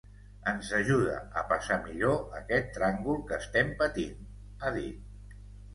Ens 0.51 0.69
ajuda 0.77 1.17
a 1.41 1.43
passar 1.51 1.77
millor 1.89 2.17
aquest 2.41 2.75
tràngol 2.79 3.23
que 3.29 3.41
estem 3.45 3.73
patint, 3.85 4.21
ha 4.65 4.75
dit. 4.83 5.39